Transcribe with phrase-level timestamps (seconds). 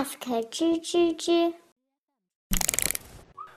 [0.00, 0.16] ask
[0.50, 1.52] 吱吱吱，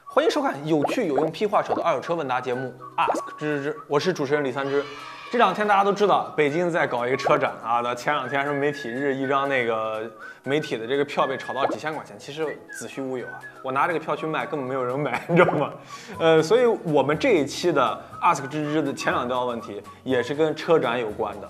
[0.03, 4.83] 欢迎收看有趣有用屁话少的二手车问答节目 Ask 吱吱吱，我是主持人李三枝。
[5.32, 10.11] 这两天大家都知道，北京在搞一个车展啊，那前两天是媒体日，一张那个
[10.43, 12.46] 媒体的这个票被炒到几千块钱，其实
[12.78, 13.39] 子虚乌有啊。
[13.64, 15.71] 我拿这个票去卖，根本没有人买， 你知道吗？
[16.20, 21.50] 呃，所以我们这一期的 Ask 吱吱的前两道问题也是跟车展有关的。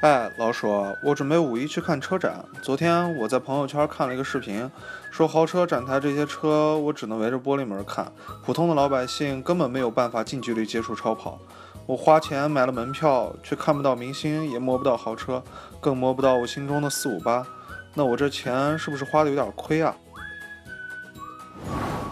[0.00, 2.42] 哎，老鼠，我准备五一去看车展。
[2.62, 4.70] 昨天我在朋友圈看了一个视频，
[5.10, 8.10] 说豪车展台这些车，我只能围着玻璃门看，
[8.42, 11.38] 普通的老百姓根本没有办法近距离接触超跑。
[11.84, 15.42] 我花钱买了门票，却看不到明星，也摸不到豪车，
[15.82, 17.46] 更摸不到我心中的四五八。
[17.92, 19.94] 那我这钱是不是花的有点亏啊？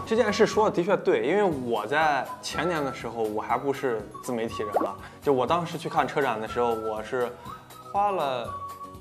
[0.05, 7.27] 这件事说的的确对，因为我在前年的时候，我还不是自媒体人了，就我当时去看车展的时候，我是。
[7.91, 8.47] 花了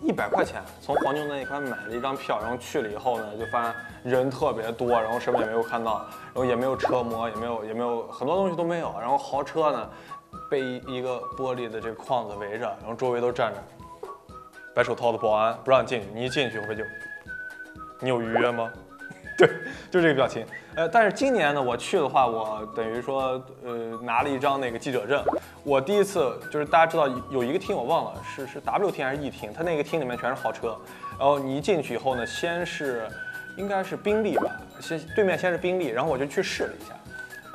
[0.02, 3.74] 一百块钱从黄牛那一块买了一张票，然后去了以后呢，就发现
[4.05, 9.91] 人特别多，然后什么也没有看到，然后也没有车模，也没有也没有很多东西都没有，然后豪车呢
[10.50, 13.62] 被一个玻璃的这个框子围着，然后周围都站着
[14.75, 16.84] 白手套的保安不让进去，你一进去会就
[18.00, 18.70] 你有预约吗？
[19.39, 19.48] 对，
[19.89, 20.44] 就这个表情。
[20.75, 25.25] 呃，但是今年呢，我去的话，我等于说，呃，拿了一张那个记者证。
[25.62, 30.77] 我第一次就是大家知道有一个厅，我忘了是是 W 厅还是 E 厅，它那个厅里面全是豪车。
[31.17, 33.08] 然后你一进去以后呢，先是
[33.56, 36.95] 应该是宾利吧，先对面先是宾利，然后我就去试了一下。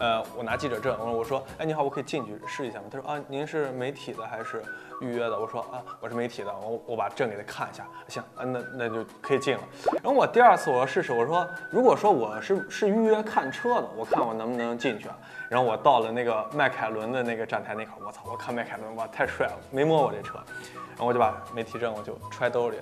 [0.04, 2.88] 呃，我拿记者证，我我说，哎，你好，我可以进去试一下吗？
[2.92, 4.62] 他说啊，您是媒体的还是
[5.00, 5.40] 预约的？
[5.40, 9.64] 我说啊，我是媒体的，我我把证给他看一下，行，那那就可以进了。
[10.04, 15.16] 然后我第二次我要试试，我说如果说我是是预约看车的，我看我能不能进去啊？
[15.48, 20.34] 然后我到了那个迈凯伦的那个站台那块，我操，我看迈凯伦哇，太帅了，没摸我这车，
[20.74, 22.78] 然后我就把媒体证我就揣兜里，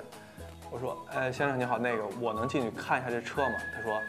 [0.72, 3.54] 我说，哎，先生你好，那个我能进去看一下这车吗？
[3.76, 4.02] 他说，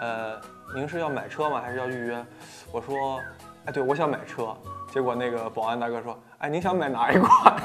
[0.00, 0.55] 呃。
[0.74, 1.60] 您是要买车吗？
[1.60, 2.24] 还是要预约？
[2.72, 3.20] 我说，
[3.64, 4.54] 哎，对，我想买车。
[4.90, 7.56] 结果那个保安大哥说，哎，您想买哪一款？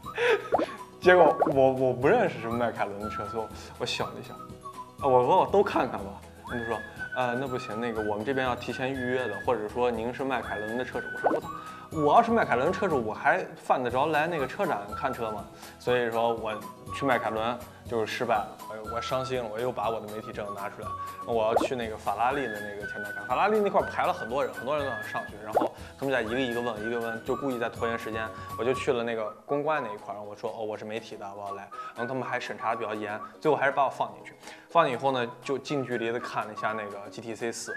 [1.00, 3.46] 结果我我不认识什么迈凯伦的车，所以
[3.78, 6.06] 我想了一想，啊，我说我都看看吧。
[6.46, 6.76] 他就说，
[7.16, 11.06] 呃，那不行，那个我们这边要提前预约的，或者说您是迈凯伦的车主。
[11.14, 11.48] 我说我操。
[11.92, 15.44] 我要是迈凯伦车主，我还犯得着来那个车展看车吗？
[15.78, 16.52] 所以说我
[16.94, 17.58] 去迈凯伦
[17.88, 20.88] 就是失败了，我我伤心了，我又把我的媒体证拿出来，
[21.26, 23.26] 我要去那个法拉利的那个前台看。
[23.26, 28.28] 法拉利那块排了很多人，很多人都想上去，然后他们在一个一个问，一个问，就故意在拖延时间。
[28.58, 34.34] 我就去了那个公关那一块，然后我说哦我是媒体的，我要来，然后他们还审查的比较严，最后还是把我放进去。
[34.68, 37.72] 放进以后呢，就近距离的看了一下那个 GTC 四。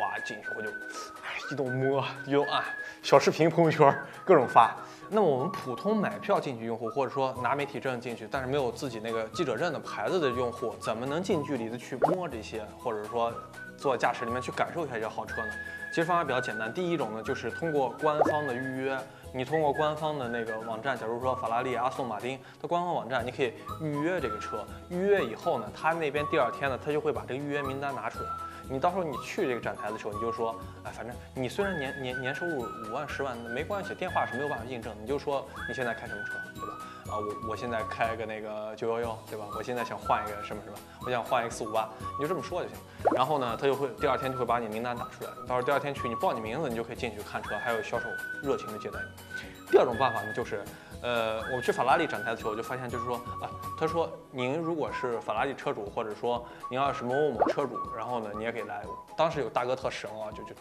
[0.00, 2.62] 哇，进去我就哎，一动摸，一动按，
[3.02, 3.92] 小视频、朋友圈
[4.24, 4.76] 各种发。
[5.10, 13.32] 那么我们普通买票进去用户，或者说拿媒体证进去，但是没有自己那个记者证的牌子的用户，怎么能近距离的去摸这些，或者说
[13.76, 15.52] 坐驾驶里面去感受一下这些豪车呢？
[15.90, 18.98] 其实方法比较简单，第一种呢就是通过官方的预约，
[19.32, 24.62] 你通过官方的那个网站，假如说法拉利、阿斯顿马丁的官方网站，你可以预约这个车。
[24.90, 28.28] 预约以后呢，他那边第二天呢，他就会把这个预约名单拿出来。
[28.70, 36.74] 你到时候你去这个展台的时候，你就说，哎，反正你虽然年年年收入五万十万，没关系，电话是没有办法印证，你就说你现在开什么车，对吧？
[37.10, 39.46] 啊，我我现在开个那个九幺幺，对吧？
[39.56, 40.76] 我现在想换一个什么什么，
[41.06, 42.76] 我想换一个四五八，你就这么说就行。
[43.16, 48.06] 然后呢，他就会第二天就会把你名单打出来，到时候第二天去你报你名字，你就可以进去看车，还有销售
[48.42, 49.57] 热情的接待你。
[49.70, 50.62] 第二种办法呢，就是。
[51.00, 53.46] 呃，我们去法拉利展台的时候，我就发现，就是说啊，
[53.78, 58.82] 他说您如果是法拉利车主，或者说您要是某某某车主，然后呢，你也可以来。
[59.16, 60.52] 当时有大哥特神啊，就就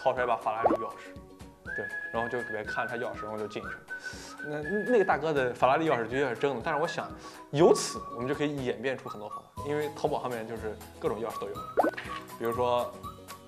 [0.00, 1.12] 掏出来一把法拉利钥匙，
[1.76, 3.68] 对，然后就给他看他钥匙，然后就进去。
[4.48, 7.06] 那那个大哥的法拉利钥匙的确是真的，但是我想，
[7.50, 11.54] 由此我们就可以演变出很多方法，因为淘宝上面就是各种钥匙都有，
[12.38, 12.90] 比如说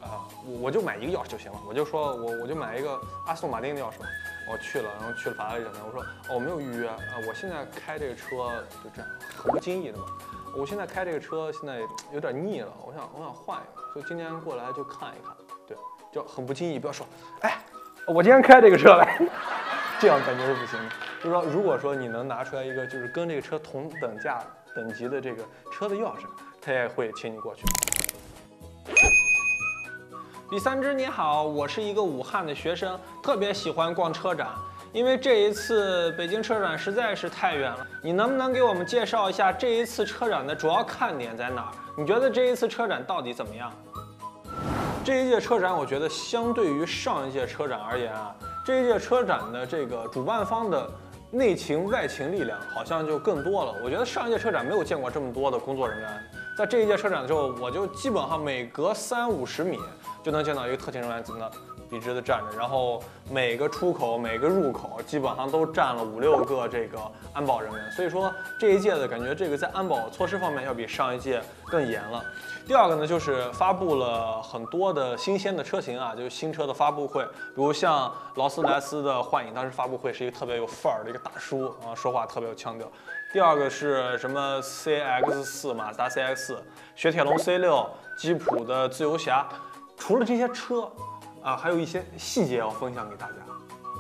[0.03, 4.07] 啊，我我就买一个钥匙就行了，我就说我我就买一个阿斯顿马丁的钥匙吧。
[4.51, 5.81] 我去了，然后去了法拉利展台。
[5.87, 6.97] 我说，哦，我没有预约啊，
[7.29, 8.27] 我现在开这个车
[8.83, 10.07] 就这样，很不经意的嘛。
[10.57, 11.81] 我现在开这个车现在
[12.13, 15.37] 有点腻了，我想我想换一个，所以今天过来就看一看。
[15.67, 15.77] 对，
[16.13, 17.07] 就很不经意，不要说，
[17.41, 17.59] 哎，
[18.07, 19.19] 我今天开这个车来，
[20.01, 20.95] 这样感觉是不行的。
[21.23, 24.41] 就是说，如果说你能拿出来一个就是跟这个车同等价
[24.75, 26.27] 等级的这个车的钥匙，
[26.63, 27.65] 他也会请你过去。
[30.53, 34.47] 李三枝你好，我是一个武汉的学生，特别喜欢逛车展，
[34.93, 37.85] 因为这一次北京车展实在是太远了。
[38.01, 41.73] 你能不能给我们介绍一下这一次车展的主要看点在哪儿？
[41.99, 43.73] 你觉得这一次车展到底怎么样？
[45.05, 48.33] 这一届车展，我觉得相对于上一届车展而言啊，
[48.65, 50.89] 这一届车展的这个主办方的
[51.33, 53.75] 内情外情力量好像就更多了。
[53.83, 56.23] 我觉得上一届车展没有见过这么多的工作人员，
[56.57, 59.79] 在这一届车展的时候，我就基本上每隔三五十米
[60.23, 61.51] 就能见到一个特勤人员在那
[61.91, 66.99] 笔直的站着，然后每个出口、每个入口基本上都站了五六个这个
[67.35, 67.91] 安保人员。
[67.91, 72.25] 所以说这一届的感觉，这个在安保措施方面要比上一届更严了。
[72.67, 82.91] 第二个呢，就是发布了很多的新鲜的车型啊，就是新车的发布会，比如像劳斯莱斯的幻影，当时发布会是一个特别有范儿的一个大叔啊，说话特别有腔调。
[83.37, 86.57] 第二个是什么 CX 四、马达 CX、
[86.95, 87.87] 雪铁龙 C 六、
[88.17, 89.47] 吉普的自由侠。
[89.95, 90.91] 除了这些车
[91.43, 93.35] 啊，还有一些细节要分享给大家。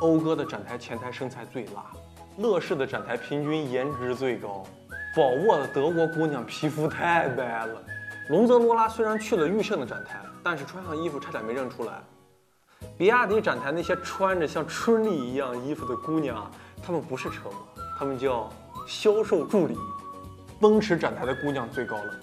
[0.00, 1.84] 讴歌的展台前台身材最辣，
[2.38, 4.64] 乐视的展台平均颜值最高，
[5.14, 7.78] 宝沃的德国姑娘皮肤太白了。
[8.30, 11.92] 龙泽罗拉虽然去了驭胜的展台，但是穿上衣服差点没认出来。
[12.96, 16.50] 比亚迪展台那些穿着像春丽一样衣服的姑娘，
[16.82, 18.48] 她们不是车模，她们叫
[18.86, 19.76] 销售助理。
[20.58, 22.14] 奔驰展台的姑娘最高了，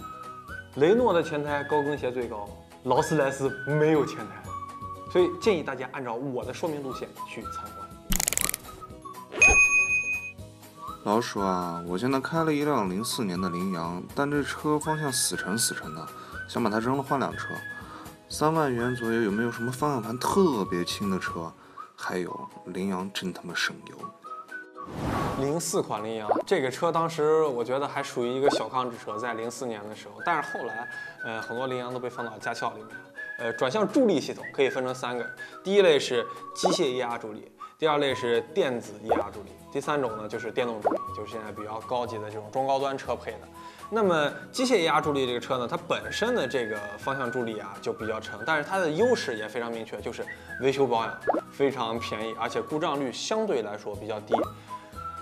[0.78, 2.50] 雷诺的前台高跟鞋最高，
[2.86, 4.44] 劳斯莱斯没有前台，
[5.12, 7.88] 所以建议大家按照我的说明路线去参观。
[11.04, 16.08] 老鼠啊，我现在开了一辆零四年的羚羊，但这车方向死沉死沉的，
[16.50, 17.50] 想把它扔了换辆车。
[18.30, 21.54] 三万元左右有没有什么方向盘特别轻的车？
[21.96, 23.98] 还有，羚羊真他妈省油。
[25.44, 30.88] 零四款羚羊这个车当时我觉得还属于一个小康之车，在零四年的时候，但是后来，
[31.26, 32.88] 呃，很多羚羊都被放到驾校里面。
[33.40, 35.30] 呃，转向助力系统可以分成三个，
[35.62, 36.26] 第一类是
[36.56, 37.52] 机械液压助力。
[37.78, 43.40] 第二类是电子液压助力，第三种呢就是电动助力，就是现在比较高级的这种中高端车配的。
[43.90, 50.26] 那么机械液压助力这个车呢，它本身的这个方向助力啊就比较沉，但是它的优势也非常明确，就是
[50.62, 51.14] 维修保养
[51.52, 54.34] 非常便宜，而且故障率相对来说比较低。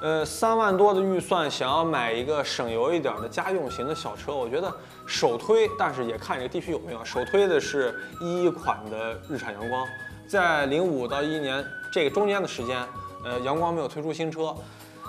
[0.02, 4.74] 呃，三万多的预算想要买一个省油一点的家用型的小车，我觉得
[5.06, 9.86] 首推，但是也看这个地区有没有，首推的是一款的日产阳光。
[10.28, 12.84] 在零五到一一年这个中间的时间，
[13.24, 14.56] 呃，阳光没有推出新车，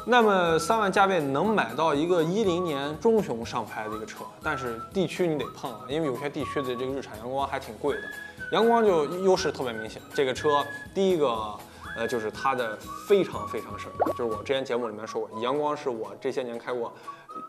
[0.05, 8.03] 那么三万价位能买到一个一零年中雄上牌的一个车，但是地区你得碰啊，因为有些地区的这个日产阳光还挺贵的。
[8.51, 10.63] 阳光就优势特别明显，这个车
[10.93, 11.55] 第一个，
[11.97, 16.93] 呃，就是它的非常非常省油，就是我之前节目里面说过，阳光是我这些年开过，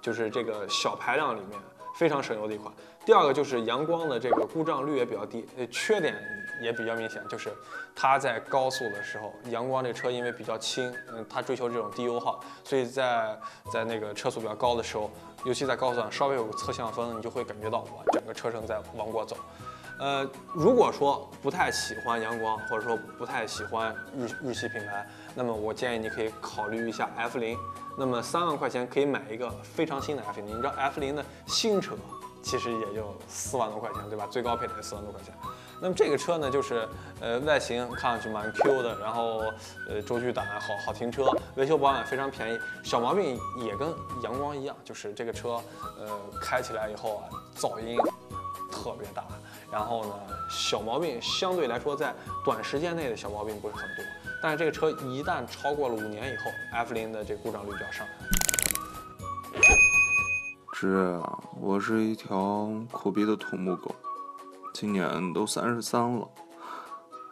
[0.02, 1.60] 就是这个小排量里面
[1.96, 2.74] 非常省油的一款。
[3.06, 6.16] 第二个就是阳光的这个故障率也比较低，缺点。
[6.62, 7.52] 也比较明显，就是
[7.94, 13.38] 它在高速的时候，阳光这车因为比较轻，嗯，它追求这种低油耗，所以在
[13.70, 15.12] 在那个车速比较高的时候，
[15.44, 19.36] 尤其在高速上稍微有个侧向风，你就会感觉到哇，整个车身在往过走。
[20.04, 27.58] 呃，如果说不太喜欢阳光，或者说不太喜欢日日系品牌，那么我建议你可以考虑一下 F 零。
[27.98, 31.96] 那么三万块钱可以买一个非常新的 F 零，你知道 F 零的新车
[32.42, 34.28] 其实也就四万多块钱，对吧？
[34.30, 35.34] 最高配的四万多块钱。
[35.80, 36.86] 那么这个车呢，就是
[37.22, 39.46] 呃外形看上去蛮 Q 的，然后
[39.88, 43.88] 呃轴距短，好好停车，维修保养非常便宜，小毛病也跟
[44.22, 45.62] 阳光一样，就是这个车
[45.98, 46.10] 呃
[46.42, 47.24] 开起来以后啊
[47.56, 47.98] 噪音
[48.70, 49.24] 特别大，
[49.74, 50.14] 然后呢
[50.48, 52.14] 小毛病相对来说在
[52.46, 54.06] 短时间内的小毛病不是很多，
[54.40, 58.14] 但是这个车一旦超过了五年以后，F 零的这故障率就要上来。
[60.74, 61.20] 是，
[61.60, 63.96] 我是一条苦逼的土木狗。
[64.74, 66.28] 今年都三十三了，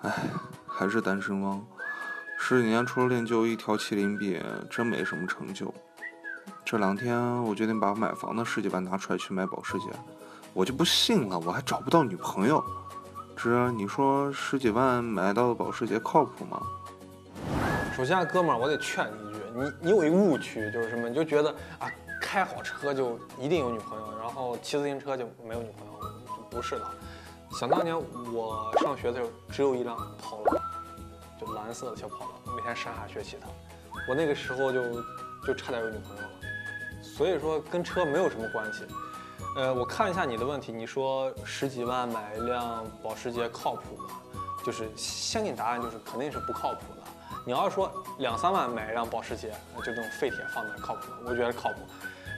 [0.01, 0.11] 唉，
[0.67, 1.63] 还是单身汪。
[2.39, 5.71] 十几年除了练就一条麒麟臂，真没什么成就。
[6.63, 9.87] 这两天我决定把买房的十几万拿出来去买保时捷，
[10.53, 12.63] 我就不信了，我还找不到女朋友。
[13.35, 16.61] 这你说十几万买到的保时捷靠谱吗？
[17.95, 21.07] 首先，哥们儿，我得劝你一句，你你有一误区，就是什么？
[21.07, 21.89] 你就觉得啊，
[22.21, 26.85] 开好车就一定有女朋友，然后骑自行车就没有女朋友，就不是的。
[27.51, 27.97] 想当年
[28.33, 30.61] 我上学的时候，只有一辆跑龙，
[31.39, 33.47] 就蓝色的小跑龙，每天上下学骑它。
[34.07, 35.01] 我那个时候就
[35.47, 36.29] 就差点有女朋友了。
[37.01, 38.85] 所以说跟车没有什么关系。
[39.53, 44.05] 呃，我看一下你的问题，你说十几万买一辆保时捷靠谱吗？
[44.63, 47.01] 就是先给你答案，就是肯定是不靠谱的。
[47.45, 51.17] 你要说两三万买一辆保时捷，就这种废铁放那靠谱吗？
[51.25, 51.79] 我觉得靠谱。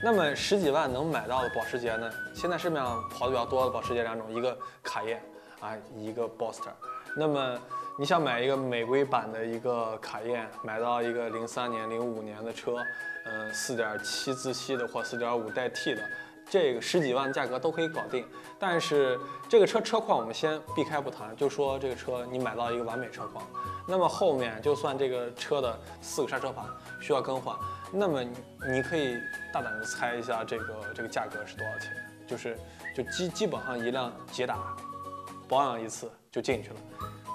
[0.02, 2.10] 那么十几万能买到的保时捷呢？
[2.34, 5.22] 现在市面上跑的比较多的保时捷两种，一个卡宴
[5.60, 6.72] 啊，一个 Boxster。
[7.16, 7.56] 那么
[7.96, 12.76] 你想买一个美规版的一个卡宴，买到一个零三年、零五年的车，
[13.26, 16.02] 嗯，四点七自吸的或四点五代替的，
[16.48, 18.26] 这个十几万价格都可以搞定。
[18.58, 23.44] 但是这个车车况我们先避开不谈，就说这个车你买到一个完美车况，
[23.86, 26.64] 那么后面就算这个车的四个刹车盘
[27.00, 27.56] 需要更换，
[27.92, 29.16] 那么你可以
[29.52, 31.90] 大胆的猜一下这个这个价格是多少钱？
[32.26, 32.56] 就是
[32.96, 34.74] 就基基本上一辆捷达
[35.46, 36.76] 保养一次就进去了。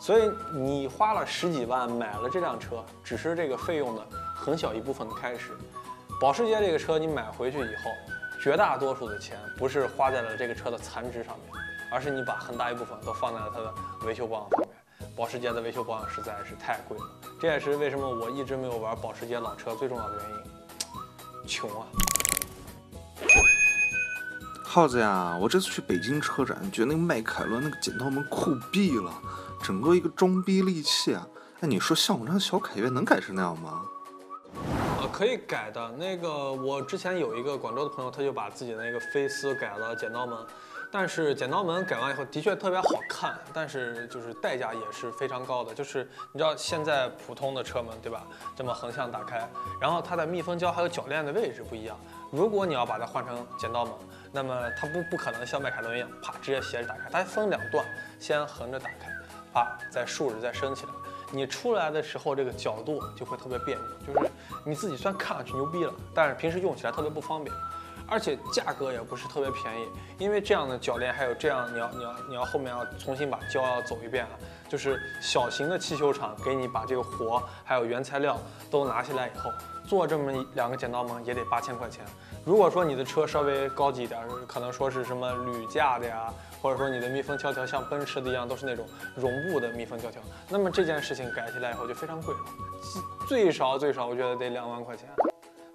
[0.01, 5.51] 所以你花了十几万买了这辆车，只是这个费用的很小一部分的开始。
[6.19, 7.91] 保时捷这个车你买回去以后，
[8.41, 13.73] 绝大多数的钱不是花在了这个车的残值上面，而是你把很大一部分都放在了它的
[14.05, 14.69] 维修保养上面。
[15.15, 17.05] 保时捷的维修保养实在是太贵了，
[17.41, 20.37] 这也是为什么我一直没有玩保时捷老车最重要的原因。
[21.45, 21.87] 穷啊！
[24.63, 29.11] 耗子呀，我这次去北京车展，觉得那个迈凯伦那个剪刀门酷毙了，
[29.61, 31.27] 整个一个装逼利器啊！
[31.59, 33.81] 哎，你说像我这样小凯越能改成那样吗？
[35.11, 35.91] 可以改的。
[35.91, 40.37] 那个我之前有一个广州的朋友，他就把自己的那个菲斯改了剪刀门，
[40.91, 45.73] 但是剪刀门改完以后的确特别好看，但是就是代价也是非常高的。
[45.73, 48.25] 就是你知道现在普通的车门对吧，
[48.55, 49.47] 这么横向打开，
[49.81, 51.97] 然后它的密封胶还有铰链的位置不一样。
[52.31, 53.93] 如果你要把它换成剪刀门，
[54.31, 57.85] 那么它不不可能像迈凯伦一样，啪直接斜着打开，它分两段，
[58.19, 59.11] 先横着打开，
[59.53, 60.91] 啪再竖着再升起来。
[61.31, 64.29] 你出来的时候这个角度就会特别别扭，就是
[64.65, 67.55] 你自己虽然看上去牛逼了，但是平时用起来特别不方便，
[68.07, 74.31] 而且价格也不是特别便宜，因为这样的铰链还有这样，你要你要你要后面要重新把胶要走一遍啊，
[74.69, 79.51] 就是小型的汽修厂给你把这个活还有原材料都拿下来以后，
[79.87, 82.05] 做这么两个剪刀门也得八千块钱。
[82.45, 88.85] 如果说你的车稍微高级一点，可能说是什么铝架的呀，或者说你的密封胶条像奔驰的一样都是那种
[89.15, 92.41] 绒布的密封胶条，那么这件事情改起来以后就非常贵了，
[93.27, 95.09] 最少最少我觉得得两万块钱，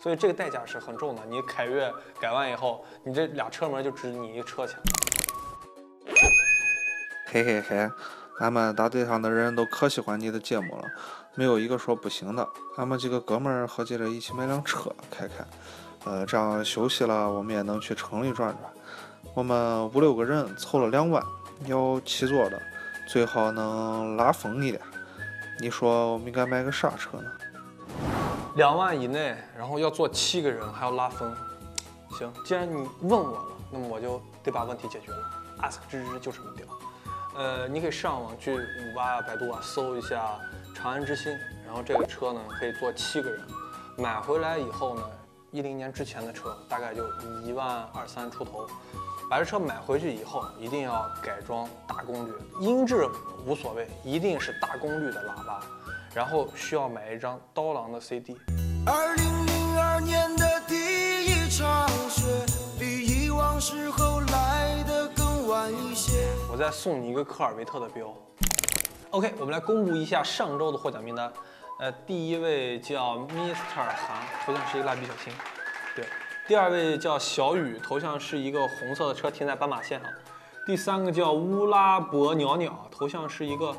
[0.00, 1.22] 所以这个代价是很重的。
[1.26, 4.78] 你凯越改完以后，你这俩车门就值你一车钱。
[7.26, 7.90] 嘿嘿嘿，
[8.40, 10.82] 俺们大队上的人都可喜欢你的节目了，
[11.34, 12.48] 没有一个说不行的。
[12.76, 15.44] 俺们几个哥们儿合计着一起买辆车开开。
[16.04, 18.72] 呃，这样休息了，我们也能去城里转转。
[19.34, 21.22] 我们五六个人凑了两万，
[21.66, 22.60] 要七座的，
[23.08, 24.82] 最好能拉风一点。
[25.60, 27.30] 你说我们应该买个啥车呢？
[28.56, 31.34] 两万以内，然后要坐七个人，还要拉风。
[32.18, 35.18] 行，既然你问我了，那么我就得把问题解决了。
[35.62, 36.66] ask 芝芝就这么屌。
[37.36, 40.38] 呃，你可以上网去五八啊、百度啊搜一下
[40.74, 41.36] 长安之星，
[41.66, 43.40] 然后这个车呢可以坐七个人，
[43.98, 45.02] 买回来以后呢。
[45.50, 47.06] 一零年之前的车大概就
[47.44, 48.66] 一万二三出头，
[49.30, 53.08] 把这车买回去以后，一定要改装大功率，音质
[53.46, 55.60] 无所谓，一定是大功率的喇叭，
[56.12, 58.36] 然后需要买一张刀郎的 CD。
[58.84, 62.24] 二零零二年的第一场雪，
[62.76, 65.83] 比以往时候来的更晚一。
[66.54, 68.14] 我再送你一个科尔维特的标。
[69.10, 71.28] OK，我们来公布一下上周的获奖名单。
[71.80, 73.56] 呃，第一位叫 Mr.
[73.74, 75.32] 韩，头像是一个蜡笔小新。
[75.96, 76.06] 对，
[76.46, 80.08] 第二位叫小雨，头像是一个红色的车停在斑马线上。
[80.64, 83.76] 第三个叫乌拉伯鸟鸟，头像是一个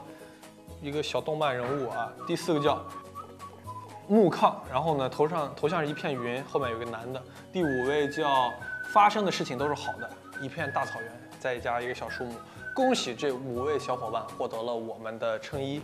[0.81, 2.11] 一个小动漫人物啊。
[2.27, 2.85] 第四个叫
[4.09, 7.23] 木炕，然后呢头上头像是一片云，后面有个男的。
[7.53, 8.51] 第五位叫
[8.91, 12.35] 发生的事情都是好的，一片大草原，再加一个小树木。
[12.75, 15.81] 恭喜这五位小伙伴获得了我们的衬衣。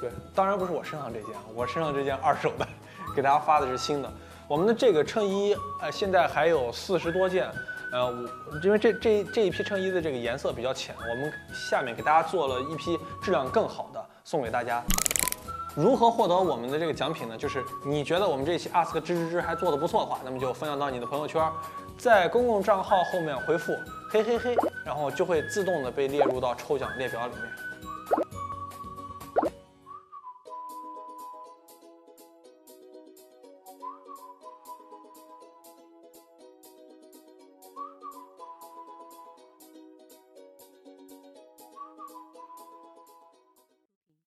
[0.00, 2.66] 对，当然不是我身上这件，我身上这件二手的，
[3.14, 4.10] 给大家发的是新的。
[4.48, 7.50] 我们的这个衬衣，呃，现在还有四十多件，
[7.92, 14.82] 呃，我因为这这这一批衬衣的这个颜色比较浅，我们下面给大家做了一批质量更好的送给大家。
[15.74, 17.36] 如何获得我们的这个奖品呢？
[17.36, 21.42] 就是你觉得我们这期 ask 吱吱吱还做得不错的话，那么就分享到你的朋友圈，
[21.98, 23.74] 在公共账号后面回复
[24.08, 27.42] 嘿嘿嘿，然后就会自动的被列入到抽奖列表里面。